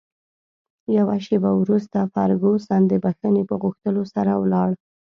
یوه 0.97 1.15
شیبه 1.25 1.51
وروسته 1.61 1.99
فرګوسن 2.13 2.81
د 2.87 2.93
بښنې 3.03 3.43
په 3.49 3.55
غوښتلو 3.61 4.03
سره 4.13 4.31
ولاړه. 4.43 4.75